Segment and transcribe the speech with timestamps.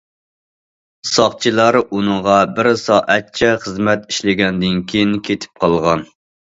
[1.09, 6.09] ساقچىلار ئۇنىڭغا بىر سائەتچە خىزمەت ئىشلىگەندىن كېيىن كېتىپ قالغان.